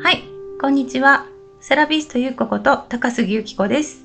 [0.00, 0.22] はい、
[0.60, 1.26] こんにちは。
[1.60, 4.04] セラピストゆうここと高杉ゆき子です。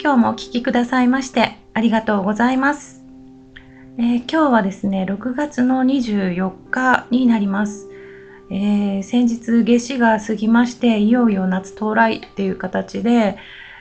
[0.00, 3.02] 今日もお聞きくださいましてありがとうございます。
[3.98, 7.88] えー今日はですね、6月の24日になります。
[8.48, 13.36] えー先日夏至が過ぎまして、いよいよ夏到来っていう形で、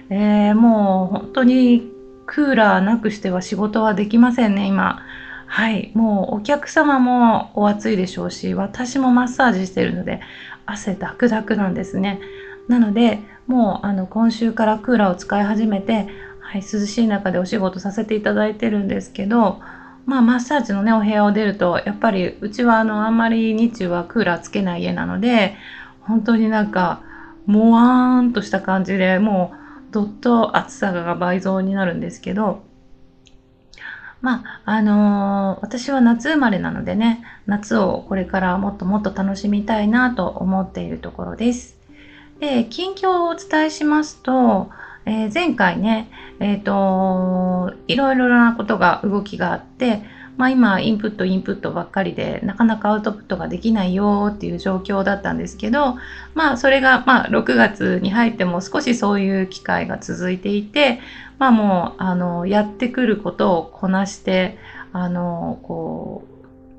[0.09, 1.91] えーもう本当に
[2.26, 5.04] クーラーなくしては仕事はできませんね、今。
[5.45, 10.20] はい、もうお客様もお暑いでしょうし、私もマッサージしてるので、
[10.66, 12.20] 汗ダクダクなんですね。
[12.67, 16.08] なので、もうあの今週からクーラーを使い始めて、
[16.39, 19.59] はい、涼しい中でお仕事させていただいてるんですけど、
[20.05, 25.55] まあマッサージのね、お部屋を出ると、やっぱりうちはあのあんまり日中はクーラーつけない家なので、
[26.02, 27.02] 本当になんか、
[27.45, 29.53] もわーんとした感じでも
[29.89, 32.64] うどっと暑さが倍増になるんですけど、
[34.23, 41.75] まあ、あのー私は夏生まれなのでね、夏をこれからもっともっと楽しみたいなと思っているところです。
[42.39, 44.70] で、近況をお伝えしますと、
[45.06, 50.02] えー前回ね、えっ、と、いろいろなことが動きがあって、
[50.38, 55.98] まあ今、インプット、インプットばっかりで、なかなかアウトプットができないよっていう状況だったんですけど、
[56.34, 61.00] まあそれが、まあ6月に入っても少しそういう機会が続いていて、
[61.38, 64.58] まあもう、あの、やってくることをこなして、
[64.92, 66.34] あの、こう、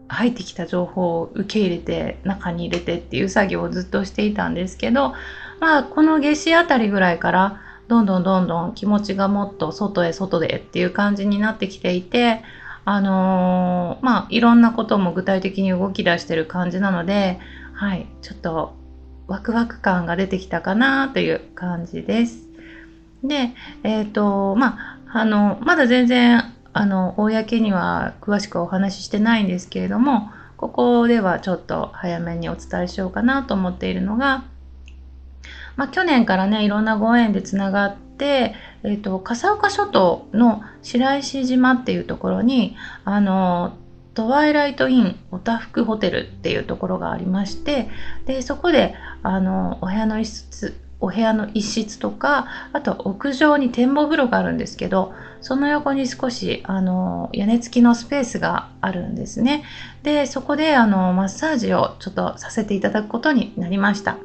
[0.08, 5.14] 入ってきた情報を受け入れて、中に入れてっていう作業をずっとしていたんですけど、
[5.61, 12.42] まあこの夏至あたりぐらいから、どんどんどんどん気持ちがもっと外へ外でっていう感じになってきていて、
[12.84, 17.38] あのーまあいろんなことも具体的に動き出してる感じなので、
[17.72, 18.74] はい、ちょっと
[19.27, 22.44] ワクワク感が出てきたかなという感じです。
[23.22, 23.50] で、
[23.82, 34.44] えっ、と、まあ、あの、まだ全然、あの、公には詳しくお話ししてないんですけれども、ここではちょっと早めにお伝えしようかなと思っているのが、
[35.77, 43.77] まあ、去年からね、いろんなご縁でつながって、えっ、と、笠岡諸島の白石島っていうところに、あの、
[44.14, 47.89] トワイライトインおたふくホテルっていうところがありまして、
[48.27, 59.64] で、そこで、あの、お部屋の一室、お部屋の一室とか、あと屋上に展望風呂があるんですけど、その横に少し、あの、屋根付きのスペースがあるんですね。
[60.02, 64.16] で、そこで、あの、マッサージをちょっとさせていただくことになりました。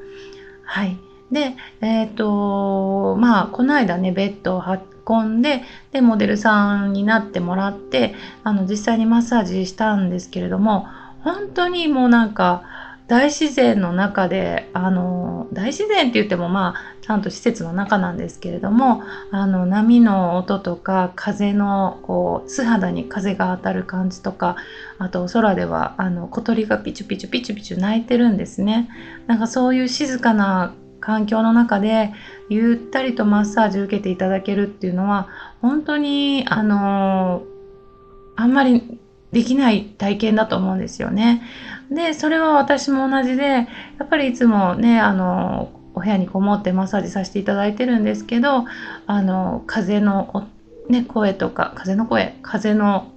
[0.63, 1.08] はい。
[1.31, 4.63] で、えっ、と、まあ、この間ね、ベッドを
[5.07, 10.87] 運んで、で、モデルさんになってもらって、あの、実際にマッサージしたんですけれども、
[11.23, 12.63] 本当にもうなんか、
[13.09, 19.01] 大自然の中で、あの、大自然って言ってもまあ、ちゃんと施設の中なんですけれども、
[19.31, 24.57] あの、波の音とか、風の、こう、素肌に風が当たる感じとか、
[24.99, 28.87] あと、空では、あの、小鳥がピチュピチュピチュピチュ鳴いてるんですね。
[29.25, 32.13] なんかそういう静かな環境の中で、
[32.49, 35.27] ゆったりとマッサージを受けていただけるっていうのは、
[35.61, 37.43] 本当に、あの、
[38.35, 38.99] あんまり
[39.31, 41.43] できない体験だと思うんですよね。
[41.91, 43.65] で、それは私も同じで、や
[44.03, 48.65] っぱりいつもね、あの、お部屋にこもってマッサージさせていただいてるんですけど、
[49.07, 50.47] あの、風の、
[50.87, 53.11] ね、声とか、風の声、風の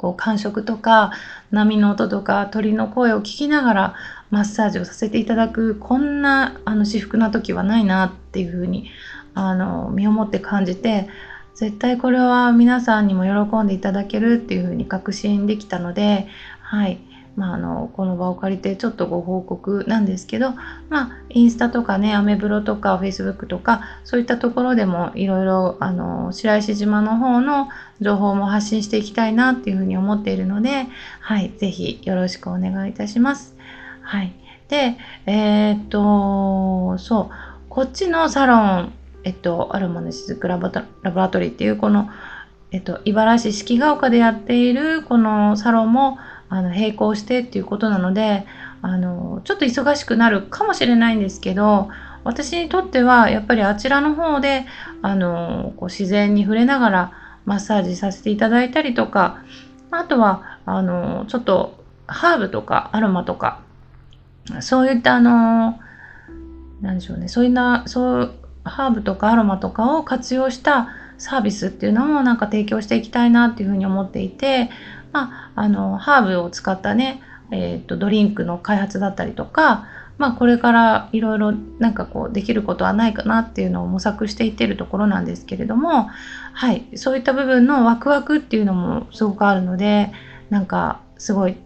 [0.00, 1.10] こう感触とか、
[1.50, 3.94] 波の音とか、鳥の声を聞きながら
[4.30, 8.86] マッサージをさせていただく、こんなあの至福な時はないなっていうふうに、
[9.34, 11.06] あの、身をもって感じて、
[11.54, 16.26] 絶対これは皆さんにも喜んでいただけるっていうふうに確信できたので、
[16.60, 16.98] はい。
[17.36, 20.52] まあ、あの、この場を借りてちょっとご報告なんですけど、
[20.88, 27.68] まあ、インスタとかね、アメブロとか、フェイスブックとか、そういったところでもいろいろ、あの、白石島の方の
[28.00, 30.86] 情報も発信していきたいなっていうふうに思っているので、
[31.20, 31.52] はい。
[31.58, 33.54] ぜひよろしくお願いいたします。
[34.02, 34.34] はい。
[34.68, 37.34] で、えーっと、そう、
[37.68, 38.92] こっちのサロン、
[39.24, 40.70] えっと、アロマの雫ラボ
[41.02, 42.08] ラボラトリーっていう、この、
[42.72, 46.18] えっと、茨城市木ヶ丘でやっているこのサロンも、
[46.50, 48.44] あの、並行してっていうことなので、
[48.82, 51.88] あの、ちょっと忙しくなるかもしれないんですけど、
[52.24, 54.66] 私にとっては、やっぱりあちらの方で、
[55.00, 57.12] あの、こう自然に触れながら
[57.46, 59.42] マッサージさせていただいたりとか、
[59.90, 63.60] あとは、あの、ちょっと、ハーブとかアロマとか、
[64.60, 65.78] そういったあの、
[66.80, 70.88] なんでしょうね、そういうな、そう、ハーブとかアロマとかを活用した
[71.18, 74.70] サービスっていうのもなんか提供していきたいなっていうふうに思っていて、
[75.12, 79.86] まあ、あの、ハーブを使ったね、えっ、と、ドリンクの開発だったりとか、
[80.20, 86.10] まあ、これからいろいろなんかこうできることはないかなっていうのを模索していってるところなんですけれども、
[86.52, 90.12] はい、そういった部分のワクワクっていうのもすごくあるので、
[90.50, 91.56] なんかすごい、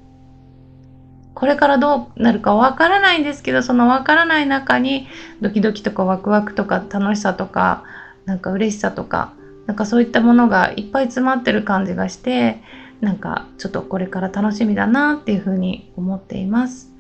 [1.35, 5.09] これからどうなるかわからないんですけど、そのわからない中に
[5.41, 7.83] ドキドキとかワクワクとか楽しさとか、
[8.25, 9.33] なんか嬉しさとか、
[9.67, 12.63] なんかそういったものがいっぱい詰まってる感じがして、
[13.01, 16.93] なんかちょっとこれから楽しみだなっていうふうに思っています。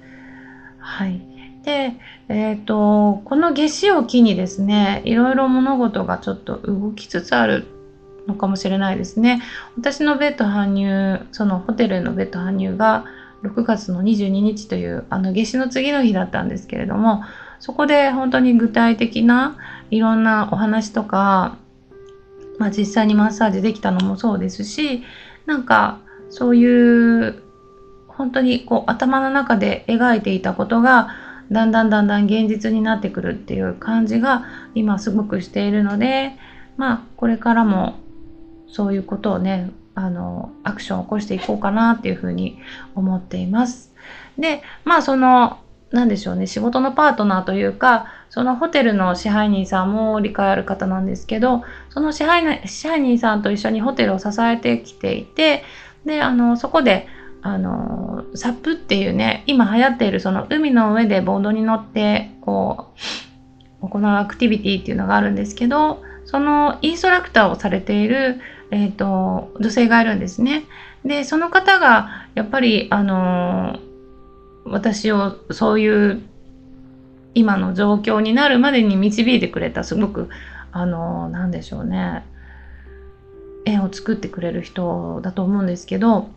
[0.78, 1.20] はい。
[1.64, 1.94] で、
[2.28, 7.66] えっ、ー、と、この夏至を機にですね、いろいろ物事がちょっと動きつつある
[8.26, 9.42] のかもしれないですね。
[9.76, 13.04] 私のベッド搬入、そのホテルのベッド搬入が
[13.42, 17.22] 6月の22日というあの夏至の次の日だったんですけれども、
[17.60, 19.56] そこで本当に具体的な
[19.90, 21.56] いろんなお話とか、
[22.58, 25.02] まあ実際にマッサージできたのもそうですし、
[25.46, 25.98] なんか
[26.30, 27.42] そういう
[28.08, 31.08] 本当にこう頭の中で描いていたことが
[31.50, 34.44] だんだんだんだん現実になってくるっていう感じが
[34.74, 36.32] 今すごくしているので
[36.76, 37.98] まあこれからも
[38.68, 42.58] そういうことをねあのアクションを起こしていこうかなっていうふうに
[42.94, 43.92] 思っています。
[44.38, 45.58] でまあその
[45.94, 55.62] 何でしょうね仕事のパートナーというかそのホテルの支配人さんも理解ある方なんですけどその支配支配人さんと一緒にホテルを支えてきていて
[56.04, 57.06] であのそこで
[57.42, 62.92] あのサップっていうね今流行っているその海の上でボードに乗ってこ
[63.82, 70.64] う行うアクティビティっていうのがあるんですけどそのインストラクターをされている、えーと、女性がいるんですね。
[71.04, 73.78] でその方がやっぱりあの
[74.64, 76.22] 私をそういう
[77.34, 80.28] 今の状況になるまでに導いてくれたすごく
[80.72, 82.24] あの何でしょうね。
[83.64, 86.28] 縁を作ってくれる人だと思うんですけど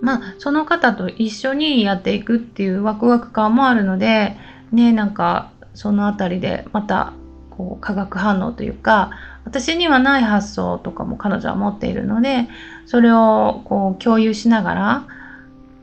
[0.00, 4.36] まあその方と一緒にやっていくっていうワクワク感もあるので
[4.72, 7.12] ねなんかその辺りでまた
[7.50, 9.10] こう化学反応というか
[9.44, 12.48] 私にはない発想とかも彼女は持っているので
[12.86, 15.06] それをこう共有しながら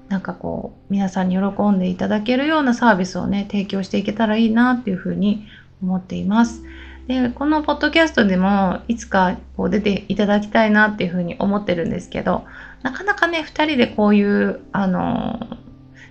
[0.10, 5.46] なんかこう皆さんに喜んでいただけるようなサービスをね提供していけたらいいなっていうふうに
[5.82, 6.64] 思っています。
[7.08, 12.44] でこのポッドキャストでもいつかこう出ていただきたいなっていうふうに思ってるんですけど
[12.84, 15.40] なかなかね2人でこういうあの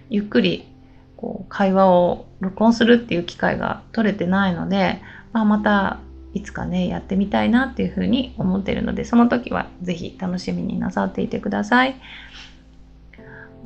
[0.09, 0.67] ゆっくり
[1.17, 5.03] こう会話を録音するっていう機会が取れてないので、
[5.33, 6.01] まあ、また
[6.33, 11.97] いつかねやってみたいなっていうふうに思ってるのでその時は是非楽しみになさっていてください。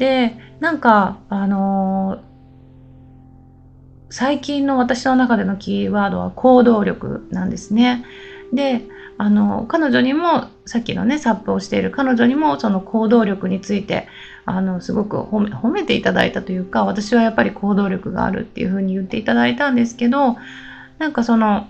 [0.01, 2.21] でなんかあのー、
[4.09, 8.05] 最近の私の中でのキーワードは行動力なんですね。
[8.51, 8.81] で
[9.19, 14.09] あの彼女にもさっきのねサップをしている彼女にもその行動力について
[14.47, 20.39] あのすごく褒め褒めていただいたというか私はやっぱり行動力があるっていうふうに言っていただいたんですけど
[20.99, 21.69] なんかその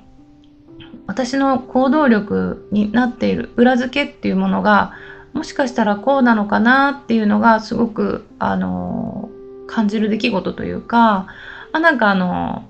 [1.08, 4.94] 私の行動力になっている裏付けっていうものが
[5.32, 9.28] もしかしたらこうなのかなっていうのがすごくあの
[9.66, 11.28] 感じる出来事というか
[11.72, 12.64] あなんかあの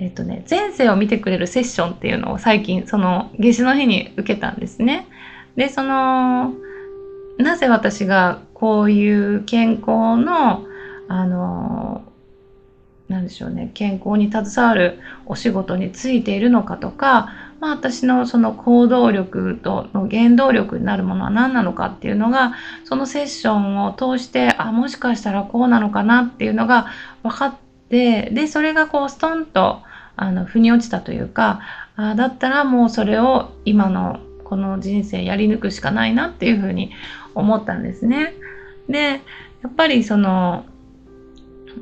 [0.00, 5.08] えっ、とね前世を見てくれるセッションっていうのを最近その夏至の日に受けたんですね。
[5.56, 6.54] でその
[7.38, 10.66] なぜ私がこういう健康の
[11.08, 12.04] あの
[13.08, 26.86] なんでしょうね健康に携わるお仕事についているのかとかまあ、私のその行動力との原動力になるものは何なのかっていうのがそのセッションを通してあもしかしたらこうなのかなっていうのが
[27.22, 27.54] 分かっ
[27.88, 29.82] てでそれがこうストンと
[30.16, 31.60] あの腑に落ちたというか
[31.96, 36.92] あだったらもうそれを今のこの人生やり抜くしかないなっていうふうに
[37.34, 38.34] 思ったんですね。
[38.88, 39.20] で
[39.62, 40.64] やっぱりその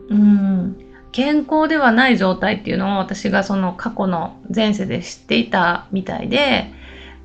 [0.09, 0.86] うん
[1.17, 6.71] 健康ではない状態っていうのを私がその過去の前世で知っていたみたいで、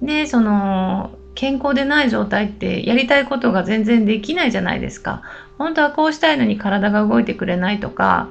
[0.01, 5.24] で、その健康でない状態ってやりたいことが全然できないじゃないですか。
[5.57, 8.29] 本当はこうしたいのに体が動いてくれないとか、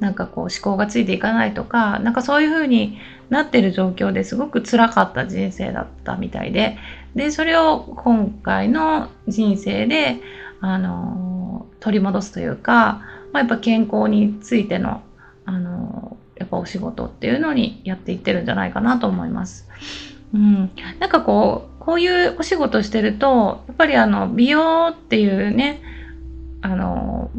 [0.00, 2.98] なんかこう思考がついていかないとか、なんかそういう風に
[3.30, 6.78] なってる状況ですごく辛かった人生だったみたいで、
[7.14, 10.16] で、それを今回の人生で、
[10.60, 13.02] あの、取り戻すというか、
[13.36, 15.02] まあ、やっぱ健康についての
[15.44, 19.68] あのやっぱお仕事っていうのにやっていってるんじゃないかなと思います。
[20.32, 25.82] うん、なんかこうこういうお仕事してるとやっぱりあの美容っていうね
[26.62, 27.30] あの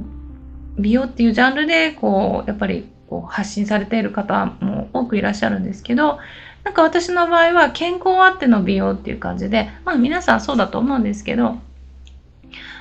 [0.77, 6.19] 美容っていうジャンルでこうやっぱりこう発信されている方も多くいらっしゃるんですけど
[6.63, 11.57] なんか私の場合は健康あっての美容っていう感じでまあ皆さんそうだと思うんですけど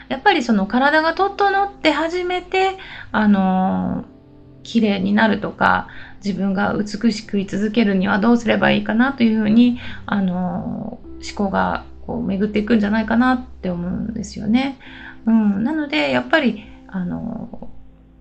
[0.09, 2.79] やっぱりその体が整って初めて、
[3.13, 5.89] あのー、綺麗になるとか、
[6.25, 14.79] 自分が美しく居続けるにはどうすればいいかなというふうに、あのー、思考がこう巡っていくんじゃないかなって思うんですよね。
[15.27, 17.69] うん、なので、やっぱり、あの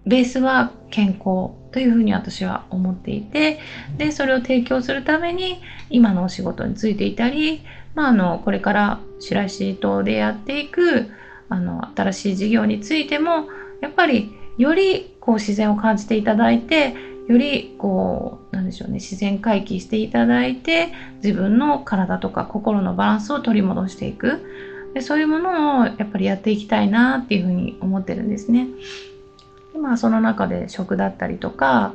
[0.05, 3.59] ベースは健康というふうに私は思っていて
[3.97, 7.63] でそれを提供するために今のお仕事についていたり、
[7.95, 11.09] まあ、あのこれから白石島でやっていく
[11.49, 13.47] あの新しい事業についても
[13.81, 16.95] やっぱりよりこう自然を感じていただいて
[17.27, 20.91] よりこうなんでしょうね自然回帰していただいて
[21.23, 24.43] 自分の体とか心のバランスを取り戻していく
[24.93, 28.67] でそういうものをやっぱりやっていきたいなっていうふうに思ってるんですね。
[29.73, 31.93] でまあその中で食だったりとか、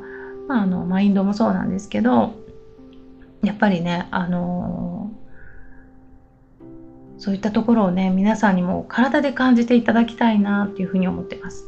[0.49, 2.35] まあ、あのマインドもそうなんですけど
[3.43, 5.11] やっぱりねあの
[7.21, 11.67] そういったところをね皆さんにも体で感じていただきたいなっていうふうに思ってます。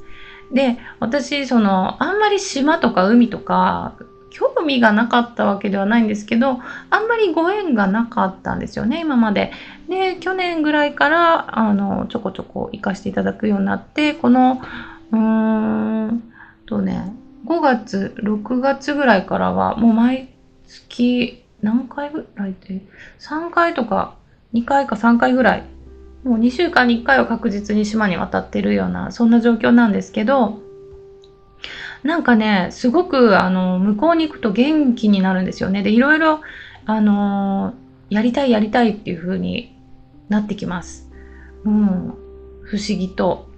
[0.52, 3.94] で私そのあんまり島とか海とか
[4.30, 6.58] 興味がなかったわけではないんですけど
[6.90, 9.52] あんまりご縁がなかったんですよね今まで。
[9.88, 14.62] で去年ぐらいからあのちょこちょこ行かせていただくようになってこの
[15.12, 16.32] うーん
[16.64, 20.30] とね5月6月ぐらいからはもう毎
[20.66, 22.80] 月何回ぐらいで
[23.20, 24.14] 3回とか
[24.54, 25.72] 2回か3回ぐらい。
[26.24, 30.60] もう2週間に1回は確実に島に渡ってるようなそんな状況なんですけど
[32.04, 35.82] なんかねすごくあの向こうに行くと元気になるんですよね。
[35.82, 36.40] でいろいろ
[36.86, 37.74] あの
[38.10, 39.74] やりたいやりたいっていう風に
[40.28, 41.08] なってきます。
[41.64, 42.14] うん
[42.64, 43.48] 不思議と。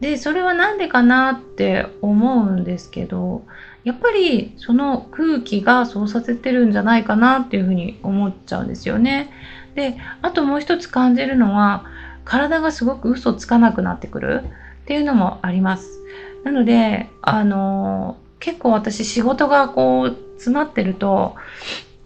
[0.00, 3.42] でそれは何でかなって思うんですけど
[3.86, 9.30] やっぱりその空気がそうさせてるんじゃないかなっていうふうに思っちゃうんですよね。
[9.76, 11.84] であともう一つ感じるのは
[12.24, 14.42] 体がすごく嘘つかなくなってくる
[14.82, 16.00] っていうのもあります。
[16.42, 21.36] なのであの結構私仕事がこう詰まってると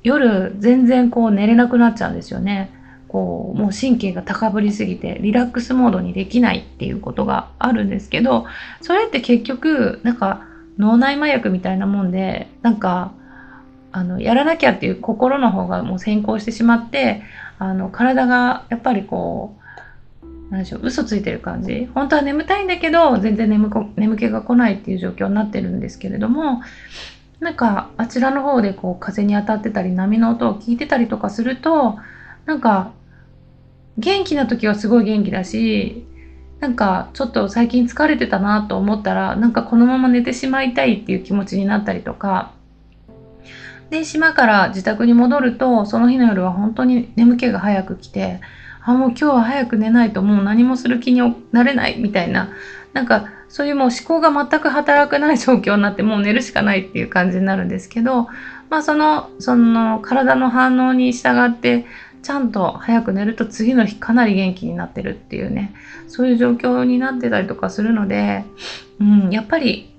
[0.03, 2.71] 夜全然こう寝れなくなっちゃうんですよね。
[3.09, 8.45] こうもう神経が高ぶりすぎてリラックスモードにできないっていうことがあるんですけど
[8.83, 10.47] それって結局なんか
[10.81, 13.13] 脳内麻薬みたいなもんでなんか
[13.93, 17.23] あのやらなきゃっていう心の方がもう先行してしまって
[17.59, 19.57] あの体がやっぱりこ
[20.23, 21.89] う何でしょう嘘ついてる感じ。
[21.95, 26.63] 本当は眠たいんだけど全然眠こ眠気が来ないっていう状況になってるんですけれども
[27.41, 31.99] なんかあちらの方でこう風に当たってたり波の音を聞いてたりとかすると
[32.47, 32.93] なんか
[33.99, 36.07] 元気な時はすごい元気だし、
[36.61, 42.53] なんかちょっと最近疲れてたなと思ったら、なんかこのまま寝てしまいたいっていう気持ちになったりとか、
[43.89, 48.41] で、島から自宅に戻ると、その日の夜は本当に眠気が早く来て、
[48.83, 52.51] あ、もう今日は早く寝ないともう何もする気になれないみたいな、
[52.93, 58.29] なんかそういうもう思考が全く働かない状況になってもう寝るしかないっていう感じになるんですけど、
[58.69, 61.87] まあその、その体の反応に従って
[62.23, 65.75] ちゃんと早く寝ると次の日かなり元気になってるっていうね、
[66.09, 68.45] そういう状況になってたりとかするので、
[69.01, 69.91] うん、やっぱり、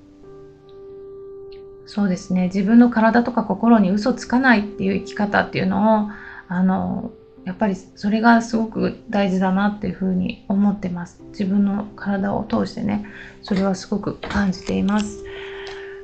[1.85, 6.09] そうですね、自分の体とか心に嘘つかないっていう生き方っていうのを、
[6.47, 7.11] あの、
[7.43, 11.21] やっぱりそれがすごく大事だなっていうふうに思ってます。
[11.29, 13.05] 自分の体を通してね、
[13.41, 15.23] それはすごく感じています。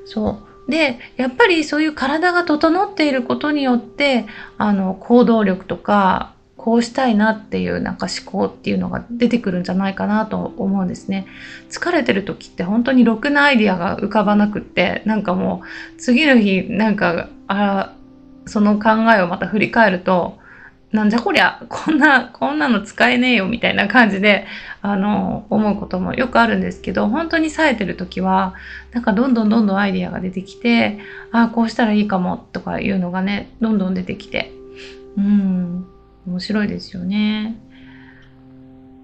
[0.05, 0.56] そう。
[0.67, 4.25] で、やっぱりそういう体が整っていることによって、
[4.57, 11.25] あの、行動力とか、こうしたいなっていうなんか思考っていうのが出てくるんじゃないかなと思うんですね。
[11.69, 17.93] 疲れてる時って本当にろくなアイディアが浮かばなくって、なんかもう次の日なんか、あ
[18.47, 20.39] その考えをまた振り返ると、
[20.91, 24.45] なんじゃこりゃ、こんな、こんなの使えねえよみたいな感じで、
[24.81, 28.53] あの、思うこともよくあるんですけど、本当に冴えてる時は、
[28.93, 30.99] なんかどんどんどんどんアイディアが出てきて、
[31.31, 34.53] ああ、こうしたらいいかもとかいうのがね、どんどん出てきて、
[35.17, 35.85] うん、
[36.25, 37.57] 面白いですよね。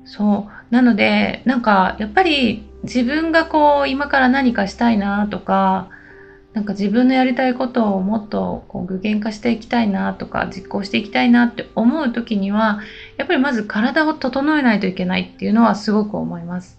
[0.05, 0.73] そう。
[0.73, 5.89] なので、なんか、やっぱり自分がこう、今から何かしたいなとか、
[6.53, 12.81] なんか自分のやりたいことをもっとこう具現化していきたいなとか実行していきたいなって思う時には
[13.17, 16.77] やっぱりまず体を整えないといけないっていうのはすごく思います。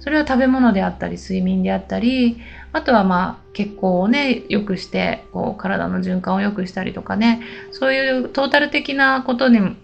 [0.00, 2.38] それは食べ物であったり睡眠であったり
[2.72, 9.76] あとはまあ血行をね良くしてこう体の循環を良くしたりとかねそういうトータル的なことに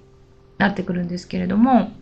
[0.59, 1.92] なってくるんですけれども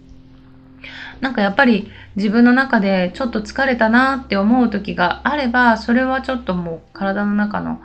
[1.21, 7.81] なんかやっぱり自分の中でちょっと疲れたなって思う時があればそれはちょっともう体の中の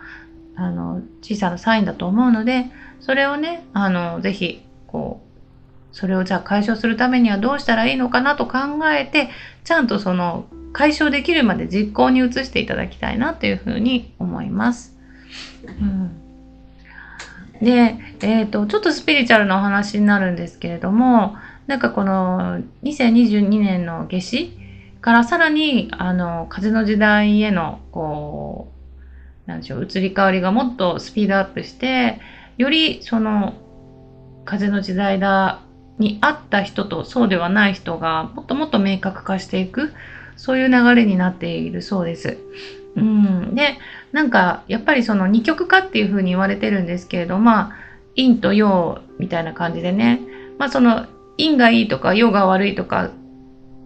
[0.55, 2.65] あの小さなサインだと思うので
[2.99, 8.59] それをねあのぜひこうそれをじゃあ解消するためにはどうしたらいいのかなと考
[8.91, 9.29] えて
[9.63, 14.95] ちゃんとその解消できるまで実行に移していただきたいなというふうに思います。
[15.79, 16.21] うん
[17.61, 21.35] で、えっ、ー、と、ちょっとスピリチュアルなお話になるんですけれども、
[21.67, 24.61] なんかこの2022年の夏至
[25.01, 28.67] からさらに、あの、風の時代への、こ
[29.47, 32.19] う、なんでしょう、移り変わりがもっとスピードアップして、
[32.57, 33.55] よりその、
[34.45, 35.59] 風の時代だ、
[35.97, 39.91] に合った人とそうではない人がもっともっと明確化していく、
[40.35, 42.37] そういう流れになっているそうです。
[42.95, 43.55] うん。
[43.55, 43.77] で、
[44.11, 47.75] なんか、やっぱりその二極化っていうふうに言われてるんですけれど、まあ、
[48.15, 50.19] 陰と陽みたいな感じでね、
[50.57, 51.05] まあその
[51.37, 53.11] 陰がいいとか陽が悪いとか、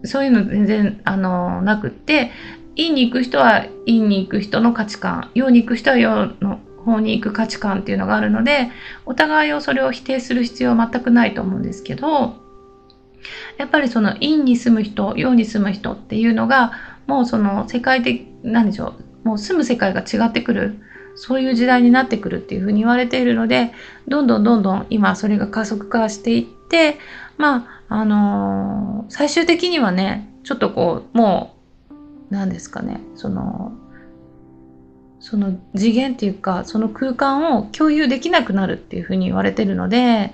[0.04, 2.30] そういうの全然、あの、なくって、
[2.76, 8.70] 陰に行く人は陰に行く人の価値観、陽に行く人は陽の方に行く価値観っていうのがあるので、
[9.06, 12.36] お互いをそれを否定する必要は全くないと思うんですけど、
[13.58, 16.72] やっぱりその陰に住む人、陽に住む人っていうのが、
[17.06, 20.78] もうその世界的、なんでしょう、もう住む世界が違ってくる。
[21.18, 23.72] そういう時代になってくるっていうふうに言われているので、
[24.06, 26.55] どんどんどんどん今それが加速化していって、
[27.38, 31.54] まあ、あのー、最終的にはね、ちょっとこう、も
[31.90, 31.94] う、
[32.30, 33.72] 何ですかね、その、
[35.20, 40.32] その次元っていうか、その空間を共有できなくなるっていうふうに言われてるので、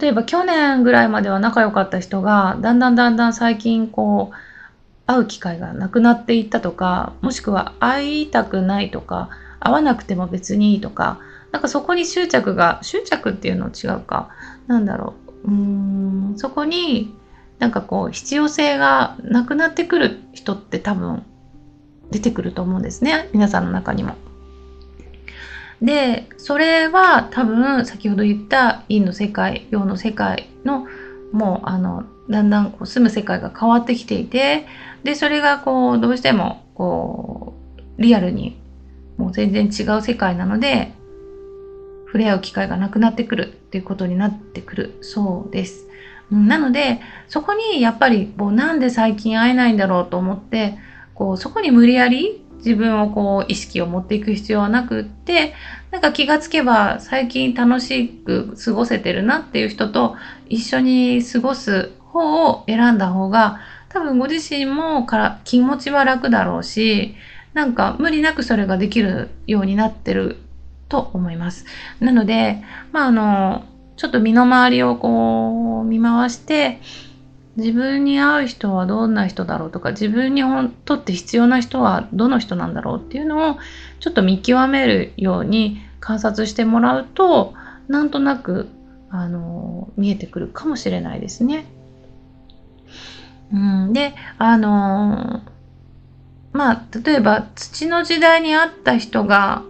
[0.00, 4.36] 例えば去年ぐらいまでは仲良かった人が、だんだんだんだん最近こう、
[5.06, 11.20] 会う機会がなくなっていったとか、もしくは会いたくないとか、会わなくても別にいいとか、
[11.52, 14.28] なんかそこに執着が、執着っていうの違うか、
[14.66, 15.25] なんだろう。
[15.44, 17.14] うん、そこに
[17.58, 21.22] なんかこう必要性がなくなってくる人って多分
[22.10, 23.28] 出てくると思うんですね。
[23.32, 24.16] 皆さんの中にも。
[25.82, 30.86] で、それは多分先ほど言った陰の世界、陽の世界の
[31.32, 34.66] もうあのだんだんこう住む世界が変わってきていて、
[35.04, 37.54] で、それがこうどうしてもこ
[37.98, 38.58] うリアルに
[39.16, 40.92] もう全然違う世界なので、
[42.16, 45.86] 触れ合う機会がなくなってくるっていうことになってくるそうです。
[46.30, 50.78] なので、そこにやっぱりもうなんで最近会えないんだろうと思って、
[51.14, 55.52] こうそこに無理やり自分をこう意識を持っていく必要はなくって、
[55.90, 60.16] なんか気がつけば最近楽しく過ごせてるなっていう人と
[60.48, 67.14] 一緒に過ごす方を選んだ方が多分ご自身もから気持ちは楽だろうし、
[67.52, 70.38] なんか無理なくそれができるようになってる
[70.88, 71.64] と思います。
[72.00, 73.64] なので、まああの、
[73.96, 76.80] ちょっと身の回りをこう見回して、
[77.56, 80.42] 自分に合う人はどんな人だろうとか、自分に
[80.84, 83.56] とって必要な人はどの人なんだろうっていうのを
[84.00, 87.54] ちょっと見極めるように観察してもらうと、
[87.88, 88.68] なんとなく、
[89.10, 91.64] あの、見えてくるかもしれないですね。
[93.52, 95.40] うん、で、あの
[96.52, 99.62] まあ、例えば土の時代にあった人が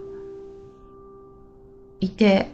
[1.99, 2.47] いて、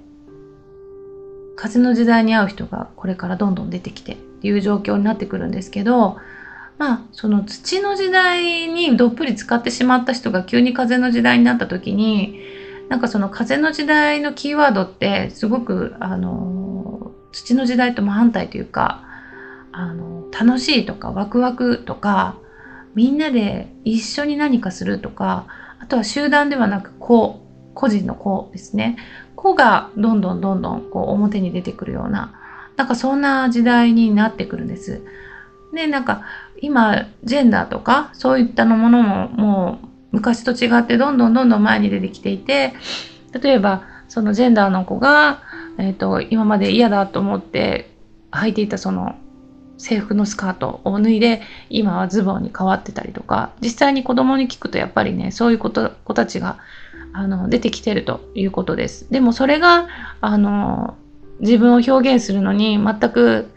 [1.56, 6.17] 風の時代に合う人がこれからどんどん出てきてっていう状況になってくるんですけど、
[6.77, 12.39] まあ、その土の時代にどっぷり使ってしまった人が急に風の時代になった時に、
[12.89, 19.03] なんかその風の時代のキーワードってすごく、あの、土の時代と真反対というか、
[19.71, 22.36] あの、楽しいとかワクワクとか、
[22.95, 25.45] みんなで一緒に何かするとか、
[25.79, 27.39] あとは集団ではなく個、
[27.73, 28.97] 個人の個ですね。
[29.43, 32.32] 個がどんどんどんどんこう表に出てくるような、
[32.77, 35.01] なんかそんな時代になってくるんです。
[35.73, 36.23] で、なんか
[36.62, 42.73] 今、ジェンダーとかそういったのものももう昔と違ってどんどんどんどん前に出てきていて、
[43.39, 45.41] 例えばそのジェンダーの子が、
[45.77, 47.91] えっ、ー、と、今まで嫌だと思って
[48.32, 49.15] 履いていたその
[49.77, 56.60] 制服のスカートを脱いで今はズボンに変わってたりとか実際に子供に聞くとやっぱりねそういう子子たちが
[57.13, 59.08] あの出てきてるということです。
[59.12, 59.88] でもそれが
[60.19, 60.97] あの
[61.39, 63.49] 自分を表現するのに全く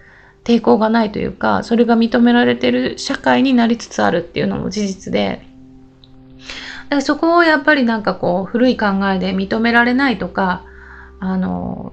[0.44, 5.46] 抵抗がないというかそれが認められてる社会になりつつあるっていうのも事実で。
[6.84, 10.64] だからそこをやっぱりなんかこう古い考えで認められないとか
[11.18, 11.92] あの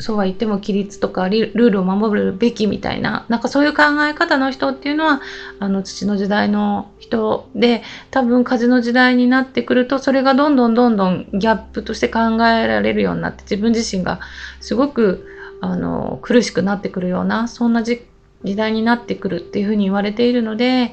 [0.00, 5.20] そうは言っても規律とかルールを守るべきみたいな、なんかそういう考え方の人っていうのは、
[5.58, 14.20] あの土の時代の人で、多分風の時代になってくると、それがどんどんどんどんギャップとして考えられるようになって、自分自身が
[14.60, 15.26] すごく
[15.60, 18.06] あの苦しくなってくるような、そんな時
[18.44, 20.92] 代になってくるっていうふうに言われているので、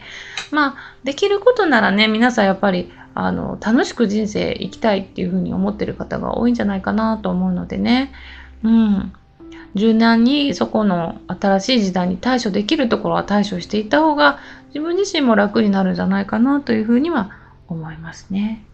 [0.51, 8.11] まあ、できることならね、皆さんやっぱりあの楽しく人生生きたいっていうふうに思ってる方が多いんじゃないかなと思うのでね、
[8.65, 9.13] うん。
[9.75, 17.31] 柔軟にそこの新しい時代に対処できるところは対処していった方が自分自身も楽になるんじゃないかなというふうには
[17.67, 18.65] 思いますね。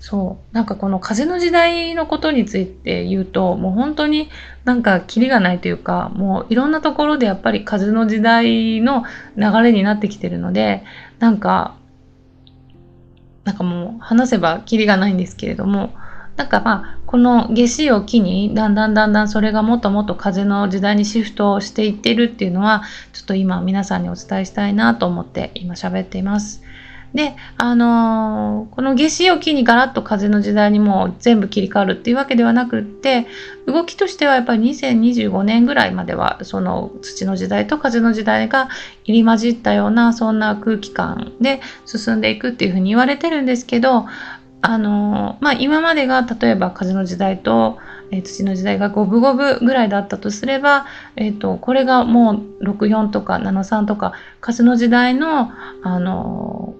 [0.00, 0.54] そう。
[0.54, 4.28] なんかこの風の時代のことについて言うと、もう本当に
[4.64, 9.04] なんかキリがないというか、もういろんなところでやっぱり風の時代の
[9.36, 10.84] 流れになってきてるので、
[11.20, 11.76] なんか、
[13.44, 15.94] なんかもう話せばキリがないんですけれども、
[16.36, 26.62] なんかまあ、この夏至を機に、だんだんだんだんそれがもっともっと風の時代にシフトしていってるっていうのは、ちょっと今皆さんにお伝えしたいなと思って今喋っています。
[27.14, 33.28] で、あのー、この夏至を機にガラッと風の時代にもう全部切り替わるっていうわけではなくって、
[33.66, 38.68] 動きとしてはやっぱり2025年ぐらいまでは、その土の時代と風の時代が
[39.04, 44.06] 入り混じったような、そんな空気感で進んでいくっていうふうに言われてるんですけど、
[44.66, 47.76] あのまあ、今までが例えば風の時代と、
[48.10, 55.50] えー、土の時代が五分五分ぐらいだったとすれば、えーと、これがもう64とか73とか風の時代の、
[55.82, 56.74] あの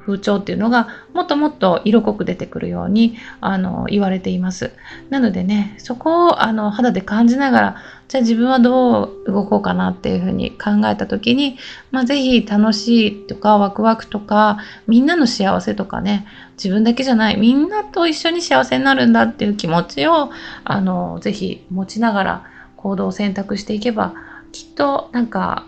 [0.00, 4.72] 風潮っていうのがもっともっと色濃く出てくるようにあの言われています。
[5.10, 7.76] なのでねそこをあの肌で感じながら
[8.08, 11.58] じゃあ自分はどう動こうかなっていうふうに考えた時に、
[11.90, 20.30] まあ、ぜひ楽しいとかワクワクとかみんなの幸せとかね自分だけじゃないみんなと一緒に幸せになるんだっていう気持ちを
[20.64, 22.44] あのぜひ持ちながら
[22.76, 24.14] 行動を選択していけば
[24.52, 25.66] きっとなんか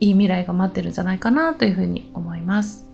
[0.00, 2.87] いい未来が待ってるんじゃないかなというふうに思います。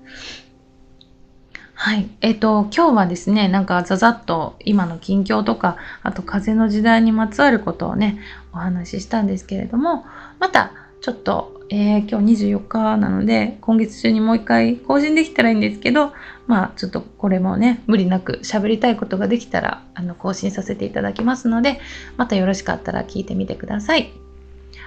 [1.74, 2.08] はい。
[2.20, 8.18] えっ、ー、と、今日はですね、なんかざざっと今の近況とか、あと風の時代にまつわることをね、
[8.52, 10.06] お話ししたんですけれども、
[10.38, 10.72] また
[11.02, 16.12] ちょっと、えー、今日24日なので、今月中にもう一回更新できたらいいんですけど、
[16.46, 21.80] まあちょっとこれもね、無理なく喋りたいことができたら、あの、更新させていただきますので、
[22.16, 24.12] またよろしかったら聞いてみてください。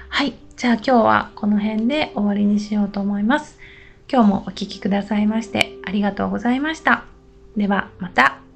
[0.10, 0.34] はい。
[0.56, 3.57] じゃあ今日はこの辺で終わりにしようと思います。
[4.10, 7.06] 今日もお聴きくださいましてありがとうございました。
[7.56, 8.47] ではまた。